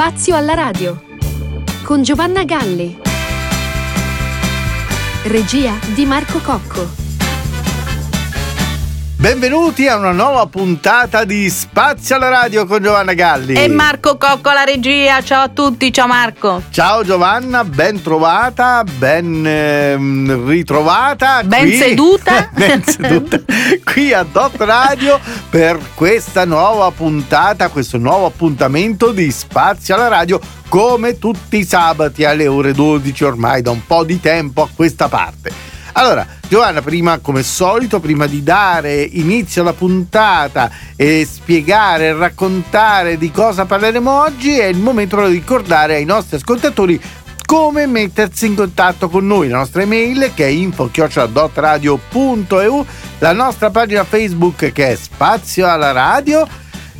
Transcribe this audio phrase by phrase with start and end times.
[0.00, 0.98] Spazio alla radio
[1.82, 2.96] con Giovanna Galli.
[5.24, 6.99] Regia di Marco Cocco.
[9.20, 13.52] Benvenuti a una nuova puntata di Spazio alla radio con Giovanna Galli.
[13.52, 15.22] E Marco Cocco alla regia.
[15.22, 16.62] Ciao a tutti, ciao Marco.
[16.70, 21.42] Ciao Giovanna, ben trovata, ben ehm, ritrovata.
[21.44, 22.48] Ben qui, seduta.
[22.56, 23.40] ben seduta
[23.84, 30.40] qui a Dot Radio per questa nuova puntata, questo nuovo appuntamento di Spazio alla radio
[30.66, 35.08] come tutti i sabati alle ore 12 ormai da un po' di tempo a questa
[35.08, 35.69] parte.
[35.92, 43.18] Allora, Giovanna, prima come solito, prima di dare inizio alla puntata e spiegare e raccontare
[43.18, 47.00] di cosa parleremo oggi, è il momento di ricordare ai nostri ascoltatori
[47.44, 49.48] come mettersi in contatto con noi.
[49.48, 52.86] La nostra email che è info-dotradio.eu,
[53.18, 56.46] la nostra pagina Facebook che è Spazio alla Radio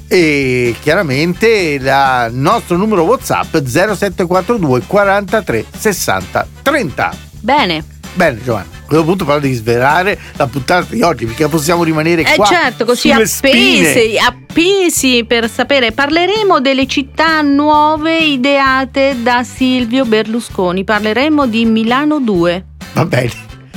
[0.09, 7.15] e chiaramente il nostro numero WhatsApp 0742 43 60 30.
[7.39, 7.99] Bene.
[8.15, 12.23] Bene Giovanna, a questo punto però devi svelare la puntata di oggi perché possiamo rimanere
[12.23, 15.93] eh qua certo, così appesi, appesi per sapere.
[15.93, 20.85] Parleremo delle città nuove ideate da Silvio Berlusconi.
[20.85, 22.65] Parleremo di Milano 2.
[22.95, 23.33] Va bene,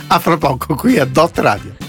[0.08, 1.83] a fra poco qui a Dot Radio.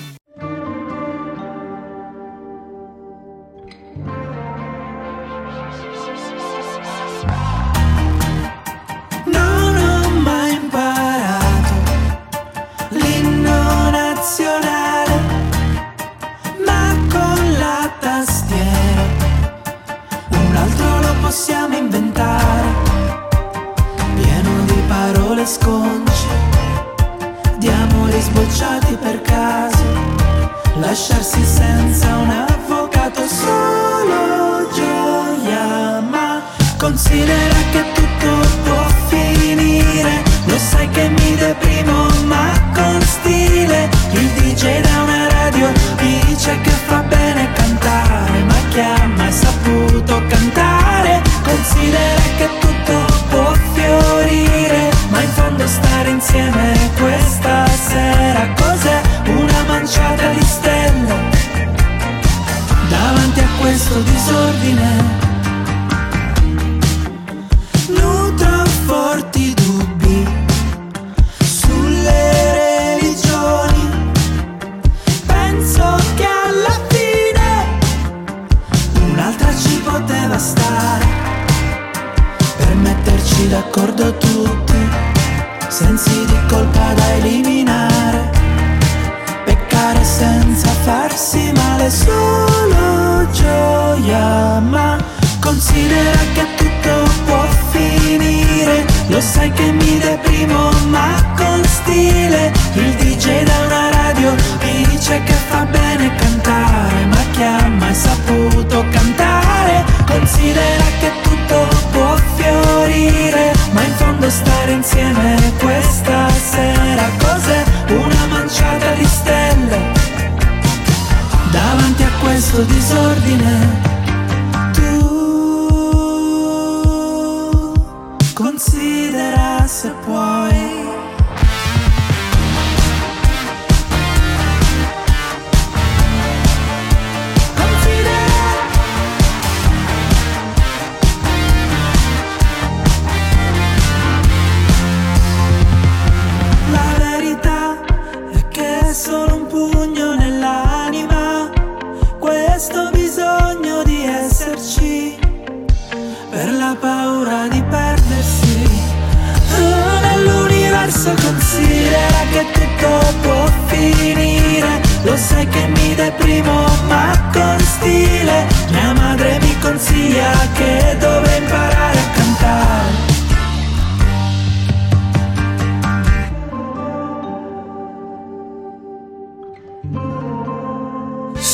[161.05, 168.47] Nell'universo considera che tutto può finire, lo sai che mi deprimo ma con stile.
[168.71, 171.94] Mia madre mi consiglia che dovrei imparare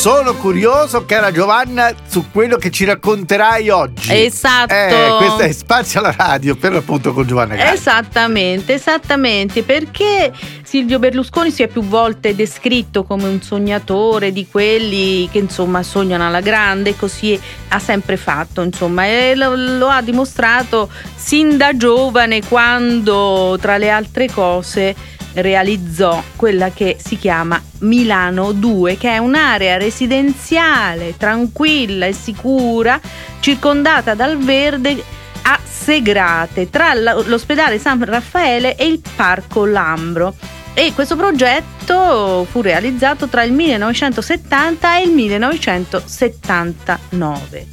[0.00, 4.10] Sono curioso, cara Giovanna, su quello che ci racconterai oggi.
[4.10, 4.72] Esatto.
[4.72, 7.74] Eh, questo è Spazio alla radio, per l'appunto con Giovanna Galli.
[7.74, 10.32] Esattamente, esattamente, perché
[10.62, 16.26] Silvio Berlusconi si è più volte descritto come un sognatore di quelli che insomma sognano
[16.26, 17.38] alla grande, così
[17.68, 23.90] ha sempre fatto, insomma, e lo, lo ha dimostrato sin da giovane quando tra le
[23.90, 32.12] altre cose realizzò quella che si chiama Milano 2, che è un'area residenziale tranquilla e
[32.12, 33.00] sicura,
[33.40, 35.02] circondata dal verde
[35.42, 40.34] a Segrate tra l'ospedale San Raffaele e il Parco Lambro
[40.74, 47.66] e questo progetto fu realizzato tra il 1970 e il 1979.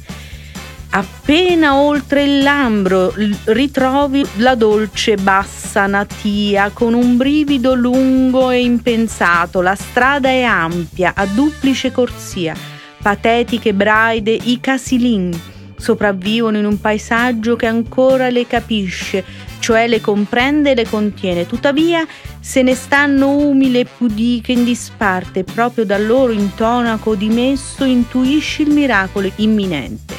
[0.90, 3.12] Appena oltre il Lambro
[3.44, 9.60] ritrovi la dolce bassa natia con un brivido lungo e impensato.
[9.60, 12.54] La strada è ampia, a duplice corsia,
[13.02, 15.38] patetiche braide, i casilin
[15.76, 19.22] sopravvivono in un paesaggio che ancora le capisce,
[19.58, 21.46] cioè le comprende e le contiene.
[21.46, 22.04] Tuttavia
[22.40, 28.70] se ne stanno umili e pudiche in disparte, proprio dal loro intonaco dimesso intuisci il
[28.70, 30.16] miracolo imminente.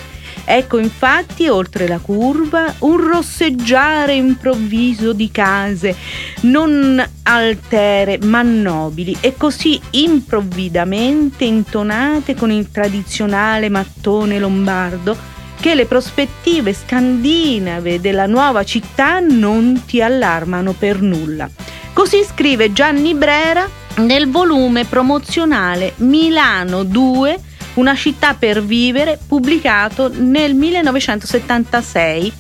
[0.52, 5.96] Ecco infatti, oltre la curva, un rosseggiare improvviso di case,
[6.42, 15.16] non altere ma nobili, e così improvvidamente intonate con il tradizionale mattone lombardo,
[15.60, 21.48] che le prospettive scandinave della nuova città non ti allarmano per nulla.
[21.94, 27.40] Così scrive Gianni Brera nel volume promozionale Milano 2
[27.80, 32.34] una città per vivere, pubblicato nel 1976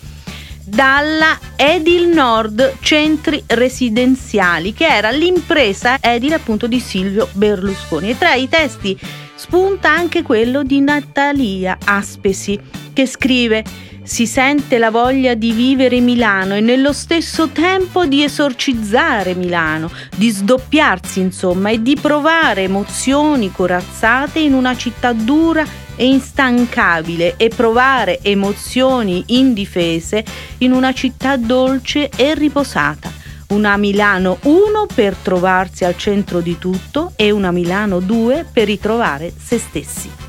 [0.65, 8.12] dalla Edil Nord Centri Residenziali, che era l'impresa edile appunto di Silvio Berlusconi.
[8.12, 9.00] E tra i testi
[9.33, 12.59] spunta anche quello di Natalia Aspesi,
[12.94, 13.63] che scrive
[14.10, 20.32] si sente la voglia di vivere Milano e nello stesso tempo di esorcizzare Milano, di
[20.32, 25.64] sdoppiarsi insomma e di provare emozioni corazzate in una città dura
[25.96, 30.26] e instancabile e provare emozioni indifese
[30.58, 33.12] in una città dolce e riposata.
[33.50, 39.32] Una Milano 1 per trovarsi al centro di tutto e una Milano 2 per ritrovare
[39.38, 40.29] se stessi.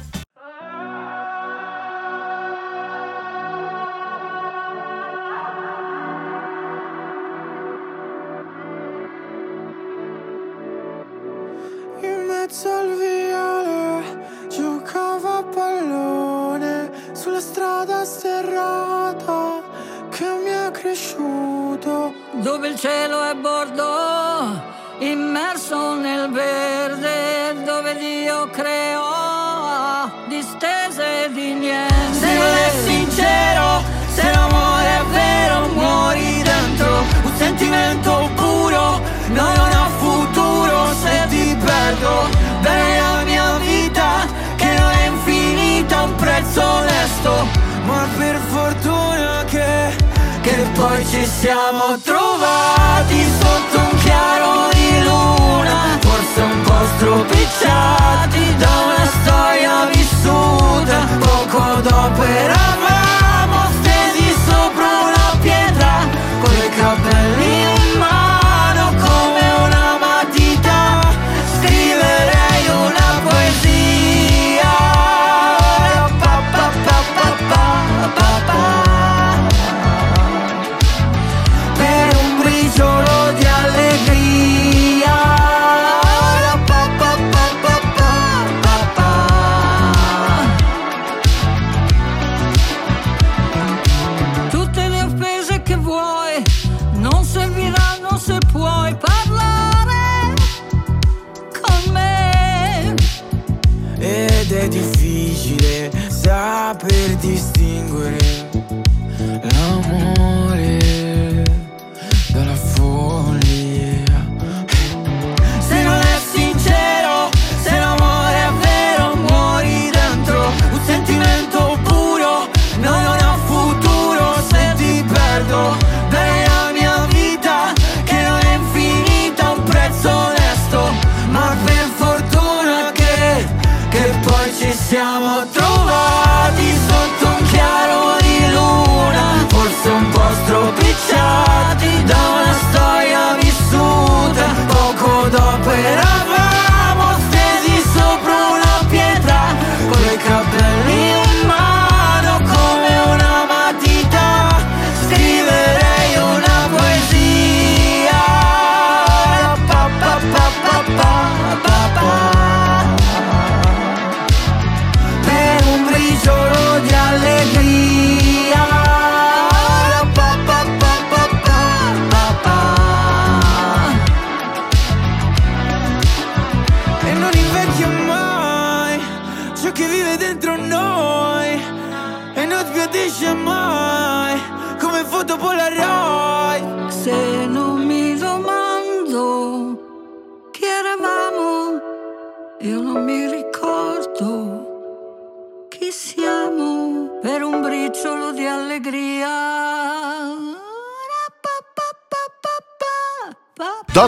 [22.41, 31.95] Dove il cielo è bordo immerso nel verde dove Dio creò distese di niente.
[32.19, 33.83] Se non è sincero
[34.15, 37.05] se l'amore è vero muori dentro.
[37.25, 42.29] Un sentimento puro no non ha futuro se ti perdo.
[42.61, 44.27] Bene la mia vita
[44.57, 47.47] che non è infinita, un prezzo onesto,
[47.85, 49.97] ma per fortuna che,
[50.43, 58.71] che poi ci siamo trovati sotto un chiaro di luna, forse un po' stropicciati da
[58.87, 61.07] una storia vissuta,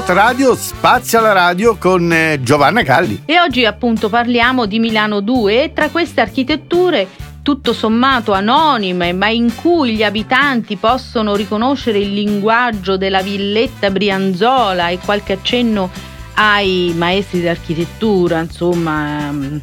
[0.05, 3.23] Dot Radio spazia la radio con eh, Giovanna Galli.
[3.25, 7.07] E oggi appunto parliamo di Milano 2 e tra queste architetture
[7.43, 14.89] tutto sommato anonime, ma in cui gli abitanti possono riconoscere il linguaggio della villetta Brianzola
[14.89, 15.89] e qualche accenno
[16.35, 19.61] ai maestri d'architettura, insomma, ehm,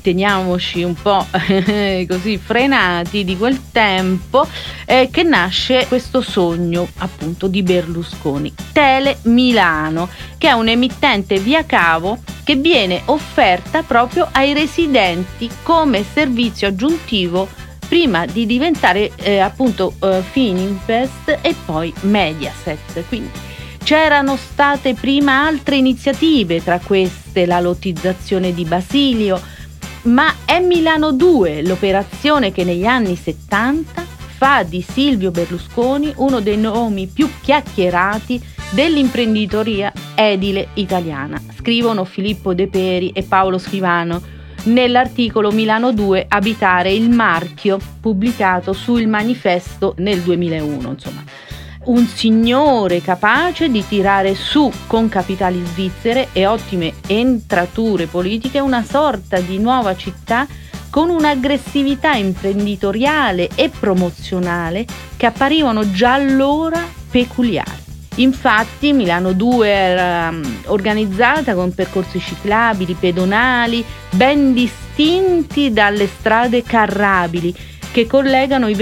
[0.00, 1.26] teniamoci un po'
[2.08, 4.46] così frenati di quel tempo,
[4.86, 10.08] eh, che nasce questo sogno appunto di Berlusconi, Tele Milano,
[10.38, 17.48] che è un emittente via cavo che viene offerta proprio ai residenti come servizio aggiuntivo
[17.92, 23.04] prima di diventare eh, appunto eh, Fininvest e poi Mediaset.
[23.06, 23.30] Quindi
[23.82, 29.40] c'erano state prima altre iniziative, tra queste la lottizzazione di Basilio,
[30.02, 34.04] ma è Milano 2 l'operazione che negli anni 70
[34.42, 38.40] fa di Silvio Berlusconi uno dei nomi più chiacchierati
[38.70, 41.40] dell'imprenditoria edile italiana.
[41.56, 44.20] Scrivono Filippo De Peri e Paolo Scrivano
[44.64, 51.22] nell'articolo Milano 2 Abitare il marchio pubblicato su Il Manifesto nel 2001, insomma
[51.84, 59.40] un signore capace di tirare su con capitali svizzere e ottime entrature politiche una sorta
[59.40, 60.46] di nuova città
[60.90, 64.84] con un'aggressività imprenditoriale e promozionale
[65.16, 67.80] che apparivano già allora peculiari.
[68.16, 77.54] Infatti Milano 2 era mm, organizzata con percorsi ciclabili, pedonali, ben distinti dalle strade carrabili
[77.90, 78.74] che collegano i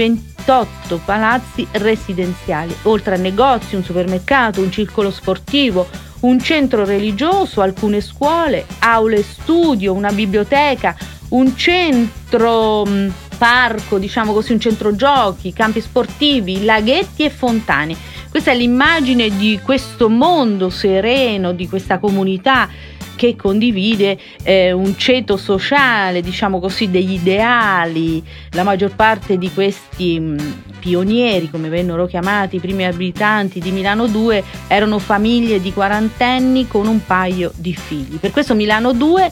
[0.45, 5.87] 28 palazzi residenziali, oltre a negozi, un supermercato, un circolo sportivo,
[6.21, 10.95] un centro religioso, alcune scuole, aule studio, una biblioteca,
[11.29, 17.95] un centro mh, parco, diciamo così, un centro giochi, campi sportivi, laghetti e fontane.
[18.29, 22.69] Questa è l'immagine di questo mondo sereno, di questa comunità
[23.21, 28.23] che condivide eh, un ceto sociale, diciamo così, degli ideali.
[28.53, 34.07] La maggior parte di questi mh, pionieri, come vennero chiamati, i primi abitanti di Milano
[34.07, 38.17] 2, erano famiglie di quarantenni con un paio di figli.
[38.17, 39.31] Per questo Milano 2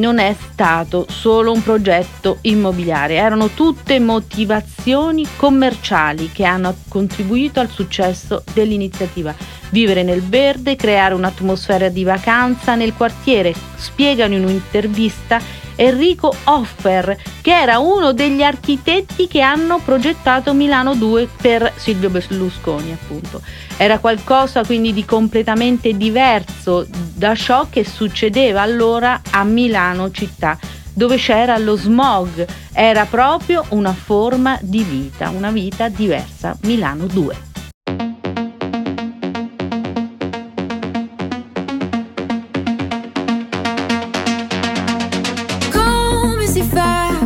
[0.00, 7.68] non è stato solo un progetto immobiliare, erano tutte motivazioni commerciali che hanno contribuito al
[7.68, 9.34] successo dell'iniziativa.
[9.70, 15.38] Vivere nel verde, creare un'atmosfera di vacanza nel quartiere, spiegano in un'intervista
[15.80, 22.92] Enrico Offer, che era uno degli architetti che hanno progettato Milano 2 per Silvio Berlusconi,
[22.92, 23.40] appunto.
[23.78, 30.58] Era qualcosa quindi di completamente diverso da ciò che succedeva allora a Milano città
[30.92, 37.49] dove c'era lo smog, era proprio una forma di vita, una vita diversa, Milano 2.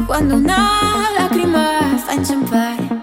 [0.02, 2.93] Quando una lacrima fa inciampare?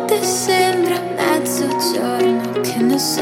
[0.00, 3.20] notte sembra mezzogiorno, che ne so.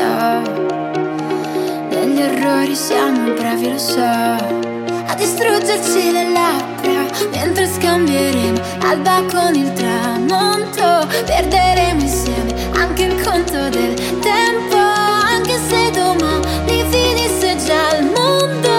[1.88, 4.00] Degli errori siamo bravi, lo so.
[4.00, 11.06] A distruggerci le labbra mentre scambieremo alba con il tramonto.
[11.24, 18.76] Perderemo insieme anche il conto del tempo, anche se domani finisse già il mondo.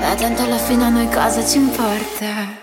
[0.00, 2.57] Ma tanto alla fine a noi cosa ci importa?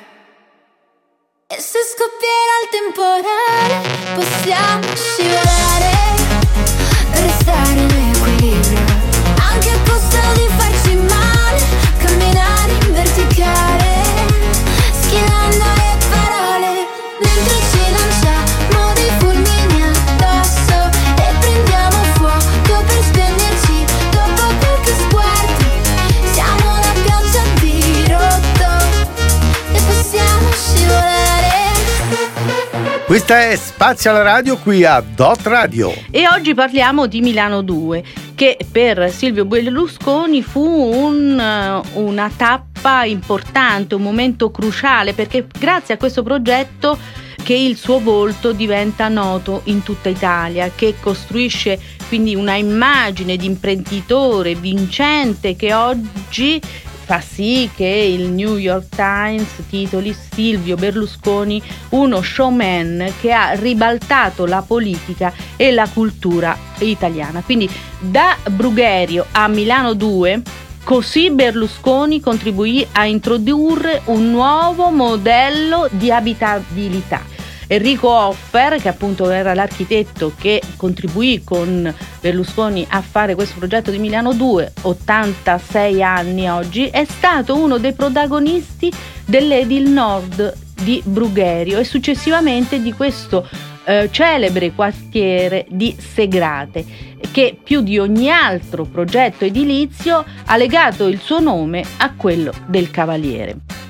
[33.26, 35.92] Questa è Spazio alla Radio qui a Dot Radio.
[36.12, 38.04] E oggi parliamo di Milano 2,
[38.36, 45.96] che per Silvio Berlusconi fu un, eh, una tappa importante, un momento cruciale, perché grazie
[45.96, 47.00] a questo progetto
[47.42, 53.48] che il suo volto diventa noto in tutta Italia, che costruisce quindi una immagine di
[53.48, 56.62] imprenditore vincente che oggi
[57.06, 64.48] fa sì che il New York Times titoli Silvio Berlusconi uno showman che ha ribaltato
[64.48, 67.44] la politica e la cultura italiana.
[67.44, 70.42] Quindi da Brugherio a Milano 2
[70.84, 77.35] Così Berlusconi contribuì a introdurre un nuovo modello di abitabilità.
[77.68, 83.98] Enrico Hoffer, che appunto era l'architetto che contribuì con Berlusconi a fare questo progetto di
[83.98, 88.92] Milano 2, 86 anni oggi, è stato uno dei protagonisti
[89.26, 93.48] dell'Edil Nord di Brugherio e successivamente di questo
[93.86, 101.20] eh, celebre quartiere di Segrate che più di ogni altro progetto edilizio ha legato il
[101.20, 103.85] suo nome a quello del Cavaliere.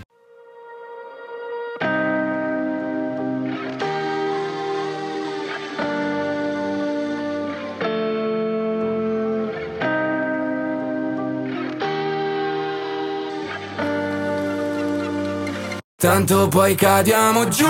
[16.06, 17.66] Tanto poi cadiamo giù.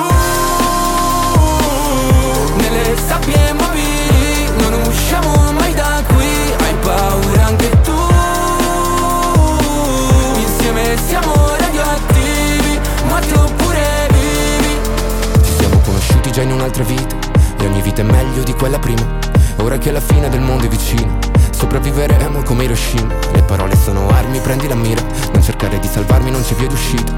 [2.58, 6.28] Nelle sabbie mobili Non usciamo mai da qui.
[6.58, 7.94] Hai paura anche tu.
[10.36, 14.80] Insieme siamo radioattivi Morti oppure vivi.
[15.42, 17.16] Ci siamo conosciuti già in un'altra vita
[17.58, 19.08] E ogni vita è meglio di quella prima.
[19.62, 24.40] Ora che la fine del mondo è vicina Sopravviveremo come Hiroshima Le parole sono armi,
[24.40, 25.02] prendi la mira.
[25.32, 27.14] Non cercare di salvarmi, non c'è via d'uscita.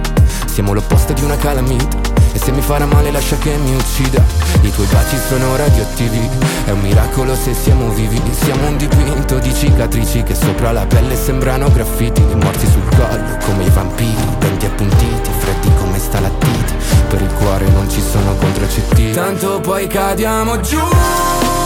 [0.45, 1.97] Siamo l'opposto di una calamita.
[2.31, 4.23] E se mi farà male lascia che mi uccida.
[4.61, 6.29] I tuoi baci sono radioattivi.
[6.65, 8.21] È un miracolo se siamo vivi.
[8.31, 12.21] Siamo un dipinto di cicatrici Che sopra la pelle sembrano graffiti.
[12.21, 14.37] Morti sul collo come i vampiri.
[14.37, 16.73] Denti appuntiti, freddi come stalattiti.
[17.09, 21.56] Per il cuore non ci sono contraccettivi Tanto poi cadiamo giù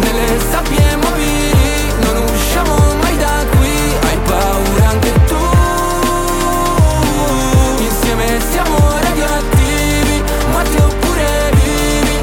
[0.00, 3.76] Nelle sabbie mobili Non usciamo mai da qui.
[4.06, 5.36] Hai paura anche tu?
[7.78, 12.18] Insieme siamo radioattivi Morti oppure vivi.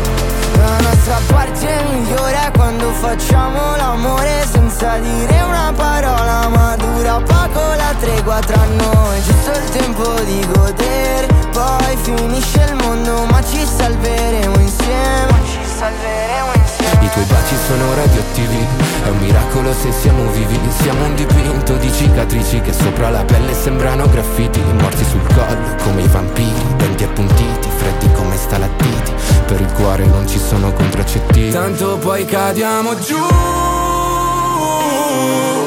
[0.57, 7.59] La nostra parte migliore è quando facciamo l'amore senza dire una parola ma dura poco
[7.75, 9.21] la tregua tra noi.
[9.23, 17.05] Giusto il tempo di godere Poi finisce il mondo ma ci salveremo insieme salveremo insieme.
[17.05, 18.65] I tuoi baci sono radioattivi
[19.03, 20.59] È un miracolo se siamo vivi.
[20.81, 24.61] Siamo un dipinto di cicatrici Che sopra la pelle sembrano graffiti.
[24.61, 29.13] Morti sul collo come i vampiri Denti appuntiti, freddi come stalattiti.
[29.45, 33.19] Per il cuore non ci sono contraccettivi Tanto poi cadiamo giù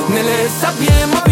[0.09, 1.28] Nelle sabbie mobili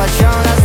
[0.00, 0.59] Tanto poi facciamo una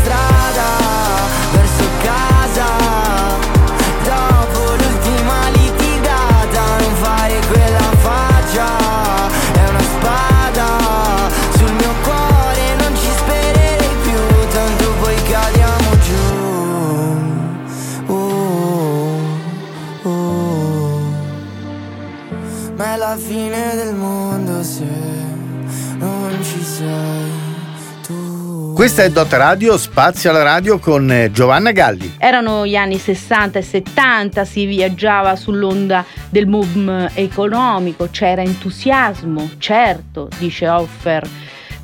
[28.85, 32.17] Questa è Dot Radio, Spazio alla Radio con eh, Giovanna Galli.
[32.19, 40.29] Erano gli anni 60 e 70, si viaggiava sull'onda del boom economico, c'era entusiasmo, certo,
[40.37, 41.27] dice Hoffer,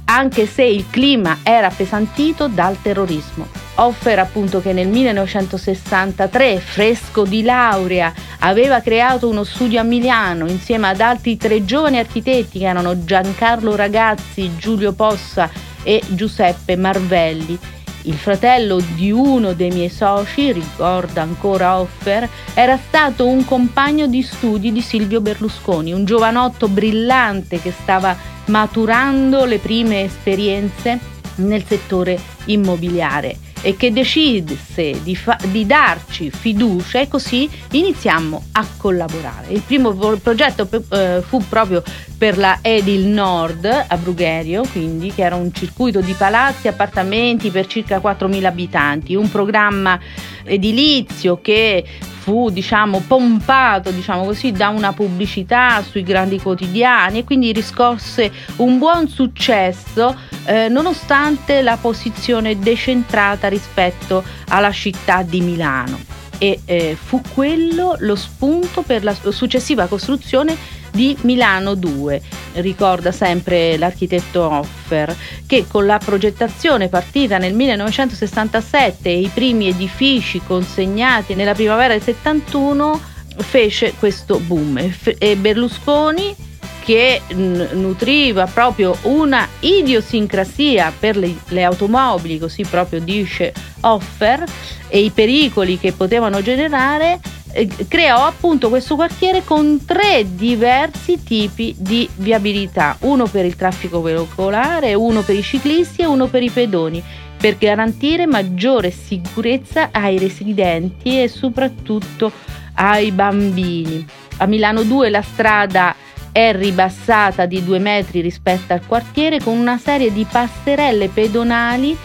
[0.05, 3.60] anche se il clima era appesantito dal terrorismo.
[3.81, 10.87] Offer appunto che nel 1963, fresco di laurea, aveva creato uno studio a Milano insieme
[10.87, 15.49] ad altri tre giovani architetti che erano Giancarlo Ragazzi, Giulio Possa
[15.81, 17.57] e Giuseppe Marvelli.
[18.03, 24.21] Il fratello di uno dei miei soci, ricorda ancora Offer, era stato un compagno di
[24.21, 28.15] studi di Silvio Berlusconi, un giovanotto brillante che stava
[28.45, 30.99] maturando le prime esperienze
[31.35, 38.65] nel settore immobiliare e che decise di, fa- di darci fiducia e così iniziammo a
[38.77, 39.47] collaborare.
[39.49, 41.83] Il primo pro- progetto eh, fu proprio
[42.17, 47.49] per la Edil Nord a Brugherio, quindi che era un circuito di palazzi e appartamenti
[47.49, 49.99] per circa 4.000 abitanti, un programma
[50.43, 51.83] edilizio che
[52.21, 58.77] fu diciamo pompato diciamo così da una pubblicità sui grandi quotidiani e quindi riscosse un
[58.77, 65.99] buon successo eh, nonostante la posizione decentrata rispetto alla città di Milano.
[66.37, 70.55] E eh, fu quello lo spunto per la successiva costruzione
[70.91, 72.21] di Milano 2.
[72.53, 80.41] Ricorda sempre l'architetto Hoffer che con la progettazione partita nel 1967 e i primi edifici
[80.45, 82.99] consegnati nella primavera del 71
[83.37, 86.35] fece questo boom e Berlusconi
[86.83, 94.43] che nutriva proprio una idiosincrasia per le, le, automobili, così proprio dice Offer,
[94.87, 97.19] e i pericoli che potevano generare,
[97.53, 104.01] eh, creò appunto questo quartiere con tre diversi tipi di viabilità, uno per il traffico
[104.01, 107.03] veicolare, uno per i ciclisti e uno per i pedoni,
[107.37, 112.31] per garantire maggiore sicurezza ai residenti e soprattutto
[112.75, 114.05] ai bambini.
[114.37, 115.95] A Milano 2 la strada
[116.31, 121.97] è ribassata di due metri rispetto al quartiere con una serie di passerelle pedonali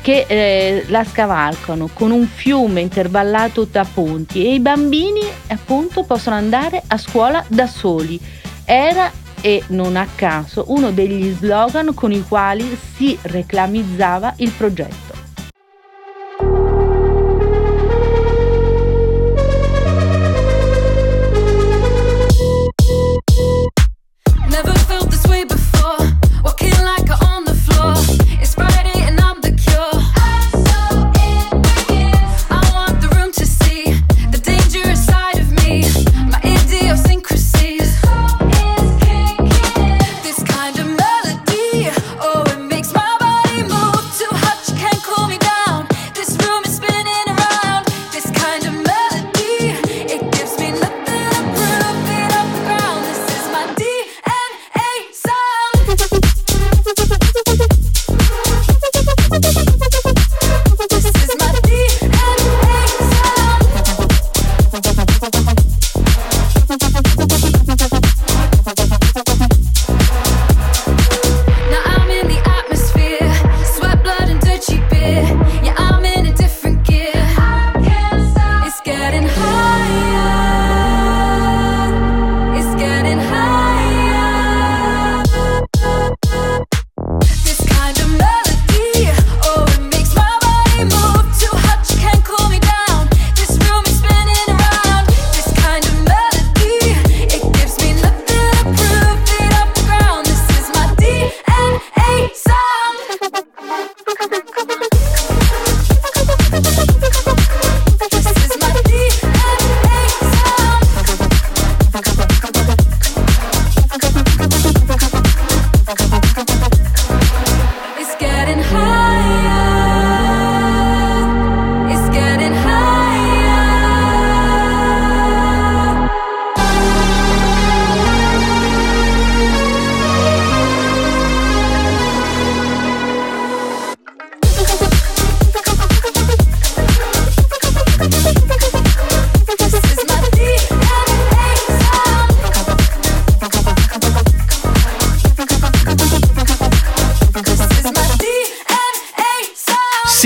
[0.00, 6.36] che eh, la scavalcano con un fiume intervallato da ponti e i bambini appunto possono
[6.36, 8.18] andare a scuola da soli.
[8.64, 9.10] Era
[9.42, 15.12] e non a caso uno degli slogan con i quali si reclamizzava il progetto.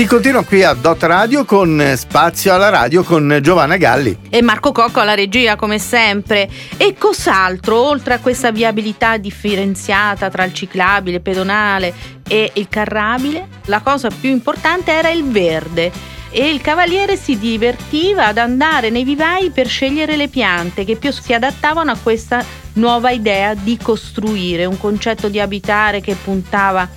[0.07, 4.17] Continua qui a Dot Radio con Spazio alla radio con Giovanna Galli.
[4.29, 6.49] E Marco Cocco alla regia come sempre.
[6.77, 11.93] E cos'altro, oltre a questa viabilità differenziata tra il ciclabile, pedonale
[12.25, 15.91] e il carrabile, la cosa più importante era il verde
[16.29, 21.11] e il cavaliere si divertiva ad andare nei vivai per scegliere le piante che più
[21.11, 22.43] si adattavano a questa
[22.73, 26.87] nuova idea di costruire, un concetto di abitare che puntava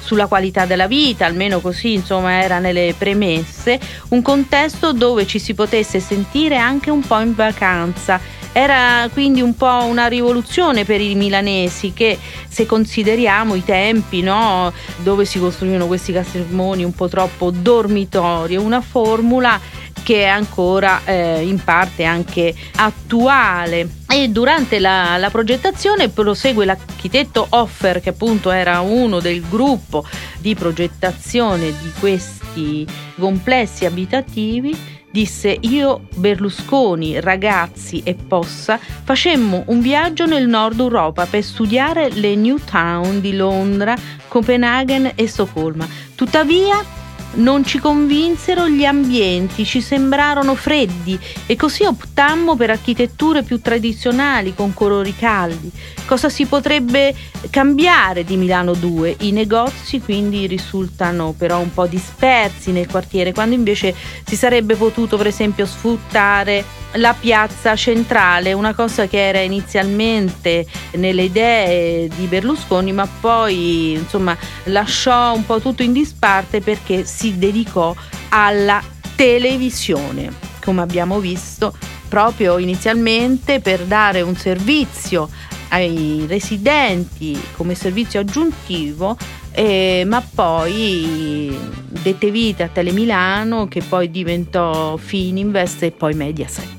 [0.00, 5.54] sulla qualità della vita, almeno così insomma era nelle premesse, un contesto dove ci si
[5.54, 8.38] potesse sentire anche un po' in vacanza.
[8.52, 14.72] Era quindi un po' una rivoluzione per i milanesi che se consideriamo i tempi no,
[15.04, 19.60] dove si costruivano questi casermoni un po' troppo dormitorio, una formula
[20.02, 23.88] che è ancora eh, in parte anche attuale.
[24.08, 30.04] E durante la, la, progettazione prosegue l'architetto Offer, che appunto era uno del gruppo
[30.38, 32.86] di progettazione di questi
[33.18, 34.76] complessi abitativi,
[35.10, 42.34] disse io, Berlusconi, ragazzi e Possa facemmo un viaggio nel nord Europa per studiare le
[42.34, 43.96] new town di Londra,
[44.28, 45.86] Copenaghen e Stoccolma.
[46.14, 46.98] Tuttavia
[47.34, 54.54] non ci convinsero gli ambienti, ci sembrarono freddi e così optammo per architetture più tradizionali
[54.54, 55.70] con colori caldi.
[56.06, 57.14] Cosa si potrebbe
[57.50, 59.16] cambiare di Milano 2?
[59.20, 65.16] I negozi quindi risultano però un po' dispersi nel quartiere, quando invece si sarebbe potuto
[65.16, 72.92] per esempio sfruttare la piazza centrale, una cosa che era inizialmente nelle idee di Berlusconi,
[72.92, 77.04] ma poi insomma lasciò un po' tutto in disparte perché
[77.36, 77.94] dedicò
[78.30, 78.82] alla
[79.14, 80.32] televisione,
[80.64, 81.74] come abbiamo visto,
[82.08, 85.28] proprio inizialmente per dare un servizio
[85.68, 89.16] ai residenti come servizio aggiuntivo,
[89.52, 91.56] eh, ma poi
[91.86, 96.78] dette vita a Telemilano che poi diventò Fininvest e poi Mediaset.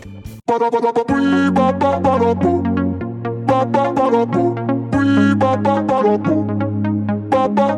[7.48, 7.72] Bye.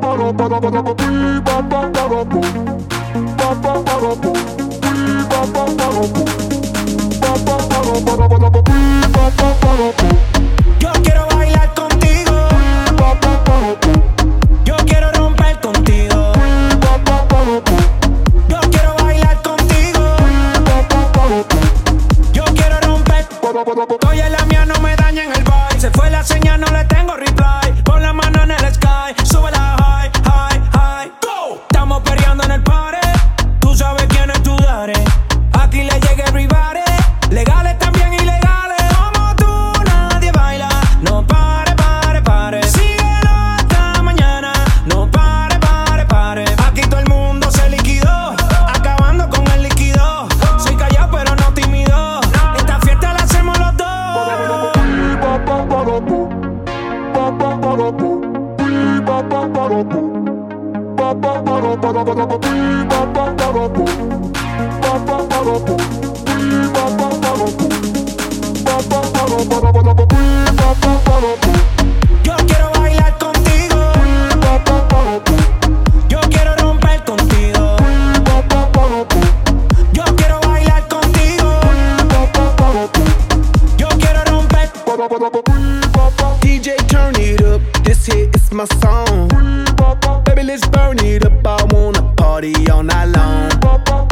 [92.43, 93.51] Party all night long.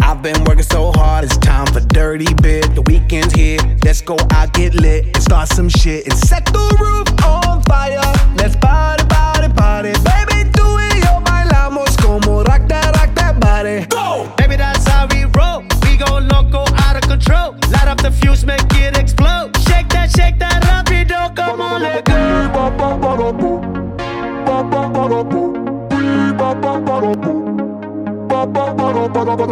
[0.02, 2.74] I've been working so hard, it's time for dirty bit.
[2.76, 3.60] The weekend's here.
[3.84, 8.00] Let's go out, get lit, and start some shit and set the roof on fire.
[8.38, 9.92] Let's party, party, party.
[10.04, 13.86] Baby, tú y yo bailamos como rock that, rock that body.
[13.88, 14.32] Go.
[14.38, 15.64] Baby, that's how we roll.
[15.84, 17.56] We go loco, out of control.
[17.72, 19.56] Light up the fuse, make it explode.
[19.68, 21.36] Shake that, shake that rapido.
[21.36, 21.62] Come
[28.42, 29.52] Ba ba ba ba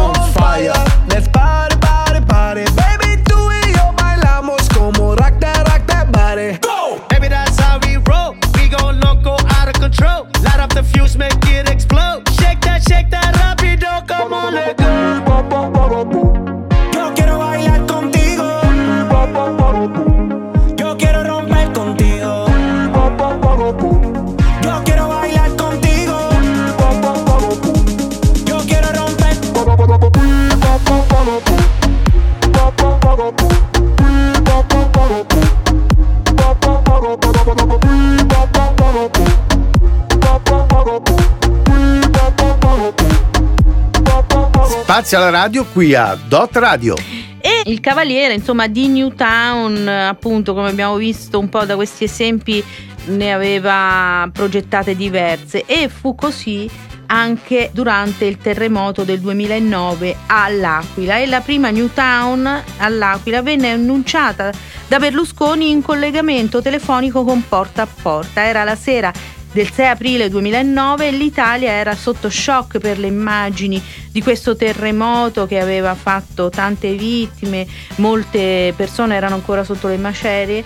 [45.11, 46.95] Spazio alla radio qui a Dot Radio.
[47.41, 52.63] E il cavaliere, insomma, di Newtown, appunto, come abbiamo visto un po' da questi esempi,
[53.07, 56.69] ne aveva progettate diverse e fu così
[57.07, 64.49] anche durante il terremoto del 2009 all'Aquila e la prima Newtown all'Aquila venne annunciata
[64.87, 68.45] da Berlusconi in collegamento telefonico con porta a porta.
[68.45, 69.11] Era la sera
[69.51, 75.45] del 6 aprile 2009 e l'Italia era sotto shock per le immagini di questo terremoto
[75.45, 80.63] che aveva fatto tante vittime, molte persone erano ancora sotto le macerie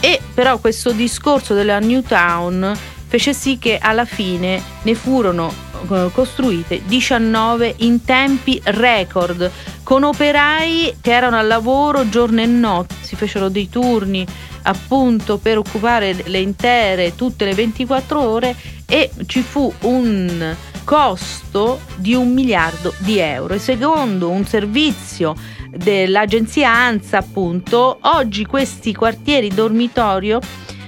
[0.00, 5.52] e però questo discorso della Newtown fece sì che alla fine ne furono
[5.90, 9.50] eh, costruite 19 in tempi record
[9.82, 14.26] con operai che erano al lavoro giorno e notte, si fecero dei turni
[14.64, 22.14] appunto per occupare le intere tutte le 24 ore e ci fu un costo di
[22.14, 23.54] un miliardo di euro.
[23.54, 25.34] E secondo un servizio
[25.70, 30.40] dell'agenzia ANSA appunto oggi questi quartieri dormitorio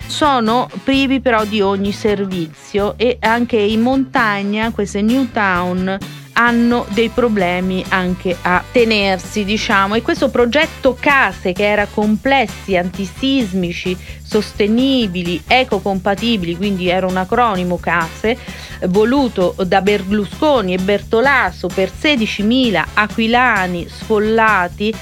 [0.06, 5.98] sono privi però di ogni servizio e anche in montagna queste new town
[6.38, 9.94] hanno dei problemi anche a tenersi, diciamo.
[9.94, 18.36] E questo progetto case che era complessi, antisismici, sostenibili, ecocompatibili, quindi era un acronimo case,
[18.88, 24.94] voluto da Berlusconi e Bertolaso per 16.000 aquilani sfollati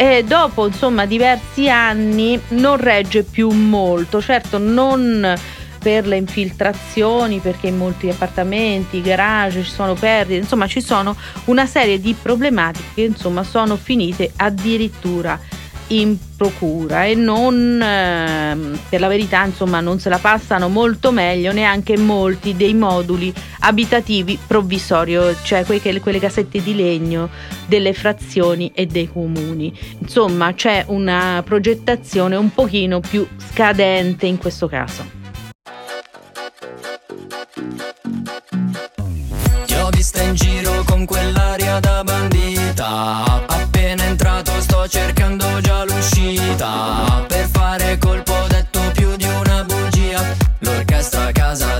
[0.00, 5.34] e dopo insomma diversi anni non regge più molto, certo non
[5.78, 11.66] per le infiltrazioni, perché in molti appartamenti, garage ci sono perdite, insomma ci sono una
[11.66, 15.38] serie di problematiche che insomma sono finite addirittura
[15.88, 21.52] in procura e non eh, per la verità insomma non se la passano molto meglio
[21.52, 27.30] neanche molti dei moduli abitativi provvisorio cioè quelle, quelle casette di legno
[27.66, 29.76] delle frazioni e dei comuni.
[30.00, 35.17] Insomma c'è una progettazione un pochino più scadente in questo caso
[40.98, 43.44] con quell'aria da bandita.
[43.46, 47.24] Appena entrato sto cercando già l'uscita.
[47.26, 50.34] Per fare colpo ho detto più di una bugia.
[50.60, 51.78] L'orchestra a casa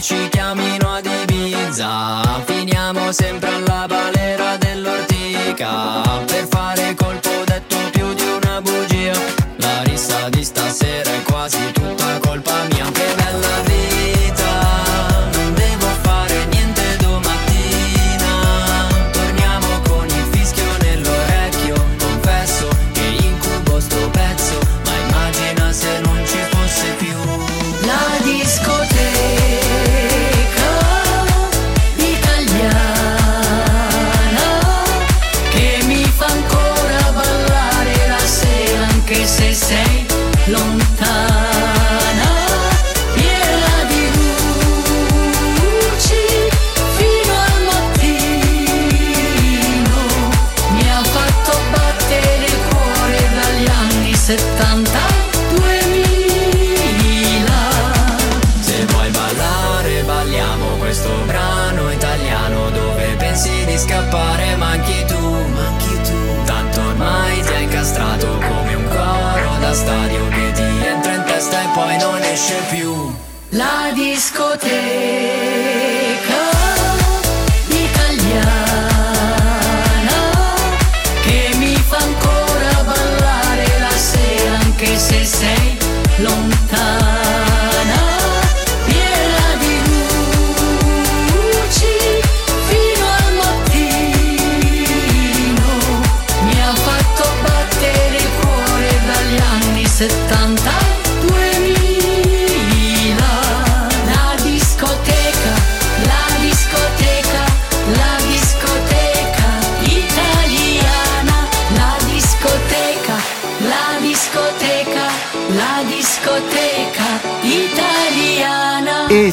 [0.00, 2.42] ci chiamino ad Ibiza.
[2.46, 3.49] Finiamo sempre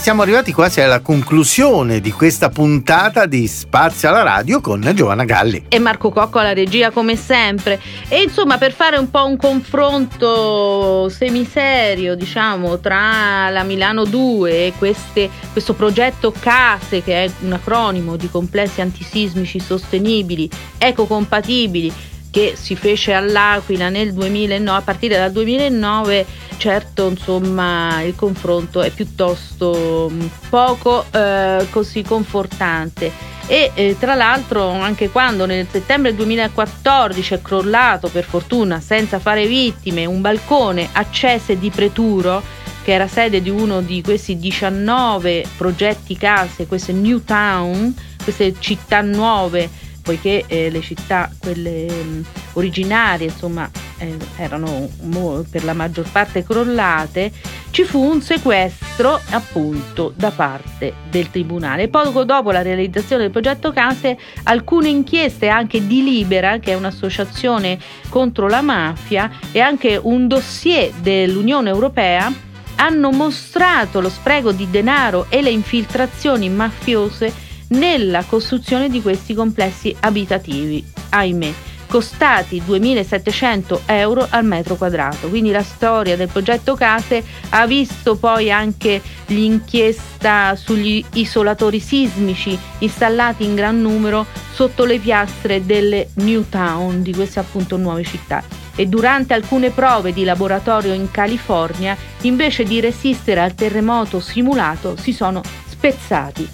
[0.08, 5.66] siamo arrivati quasi alla conclusione di questa puntata di Spazio alla radio con Giovanna Galli.
[5.68, 7.78] E Marco Cocco alla regia come sempre.
[8.08, 14.74] E insomma per fare un po' un confronto semiserio diciamo tra la Milano 2 e
[14.78, 21.92] queste- questo progetto CASE che è un acronimo di complessi antisismici sostenibili, ecocompatibili
[22.38, 26.24] che si fece all'Aquila nel 2009, a partire dal 2009,
[26.58, 33.12] certo insomma il confronto è piuttosto mh, poco eh, così confortante.
[33.48, 39.48] E eh, tra l'altro anche quando nel settembre 2014 è crollato per fortuna senza fare
[39.48, 42.44] vittime un balcone a Cese di Preturo
[42.84, 49.02] che era sede di uno di questi 19 progetti case, queste New Town, queste città
[49.02, 56.10] nuove poiché eh, le città, quelle mh, originarie, insomma, eh, erano mo- per la maggior
[56.10, 57.30] parte crollate,
[57.72, 61.90] ci fu un sequestro appunto da parte del tribunale.
[61.90, 67.78] Poco dopo la realizzazione del progetto Case, alcune inchieste anche di Libera, che è un'associazione
[68.08, 72.32] contro la mafia, e anche un dossier dell'Unione Europea
[72.78, 79.96] hanno mostrato lo spreco di denaro e le infiltrazioni mafiose nella costruzione di questi complessi
[80.00, 81.54] abitativi, ahimè,
[81.88, 85.30] costati 2.700 euro al metro quadrato.
[85.30, 93.44] Quindi la storia del progetto Case ha visto poi anche l'inchiesta sugli isolatori sismici installati
[93.44, 98.44] in gran numero sotto le piastre delle New Town, di queste appunto nuove città.
[98.76, 105.14] E durante alcune prove di laboratorio in California, invece di resistere al terremoto simulato, si
[105.14, 106.48] sono spezzati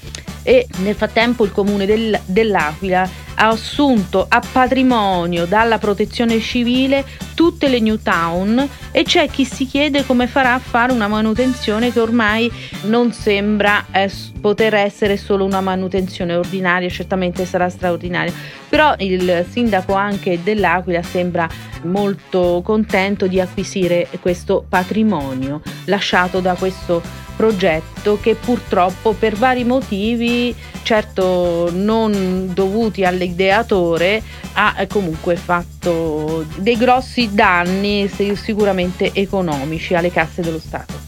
[0.43, 7.67] e nel frattempo il comune del- dell'Aquila ha assunto a patrimonio dalla protezione civile tutte
[7.67, 11.99] le new town e c'è chi si chiede come farà a fare una manutenzione che
[11.99, 12.51] ormai
[12.83, 18.33] non sembra eh, poter essere solo una manutenzione ordinaria, certamente sarà straordinaria,
[18.69, 21.49] però il sindaco anche dell'Aquila sembra
[21.83, 27.01] molto contento di acquisire questo patrimonio lasciato da questo
[27.35, 34.21] progetto che purtroppo per vari motivi, certo non dovuti all'ideatore,
[34.53, 41.02] ha eh, comunque fatto dei grossi danni si- sicuramente economici alle casse dello Stato.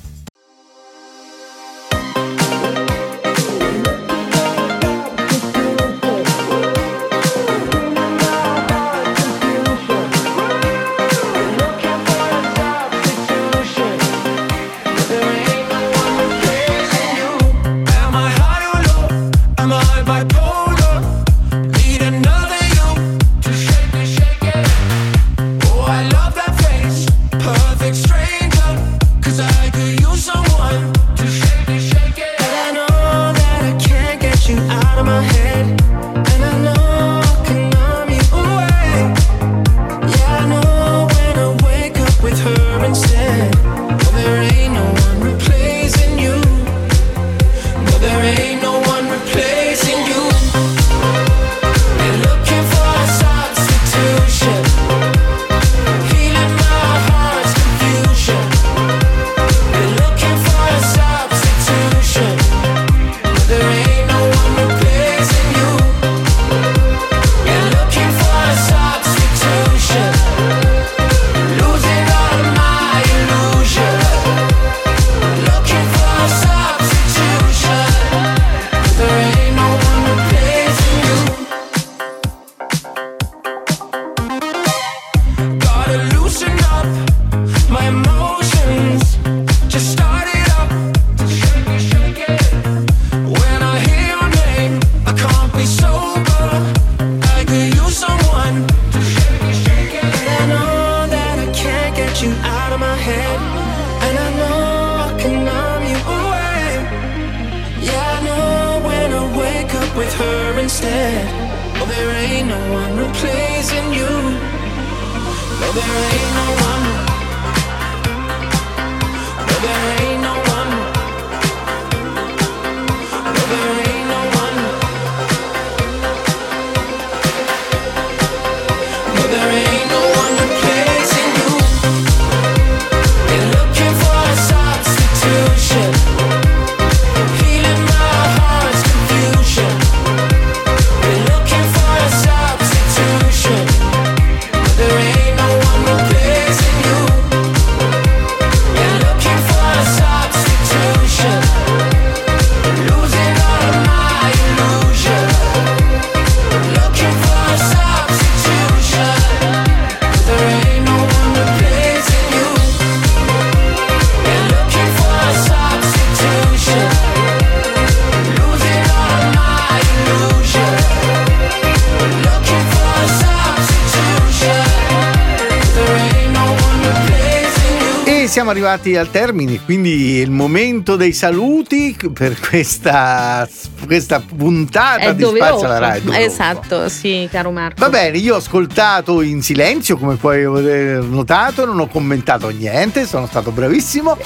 [178.65, 183.47] Arrivati al termine, quindi è il momento dei saluti per questa,
[183.85, 185.59] questa puntata È di doveroso.
[185.59, 186.11] Spazio alla Radio.
[186.13, 187.79] Esatto, sì, caro Marco.
[187.79, 193.05] Va bene, io ho ascoltato in silenzio, come puoi aver notato, non ho commentato niente,
[193.05, 194.17] sono stato bravissimo.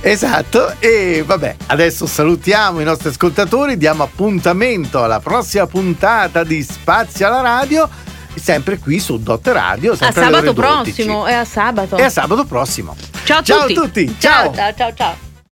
[0.00, 7.26] Esatto, e vabbè, adesso salutiamo i nostri ascoltatori, diamo appuntamento alla prossima puntata di Spazio
[7.26, 7.88] alla Radio,
[8.34, 9.92] sempre qui su Dot Radio.
[9.92, 10.52] A sabato ore 12.
[10.54, 11.96] prossimo, è a sabato.
[11.96, 12.96] E a sabato prossimo.
[13.24, 13.74] Ciao a Ciao a tutti.
[13.74, 14.54] tutti, ciao.
[14.54, 14.94] ciao, ciao.
[14.94, 15.28] ciao.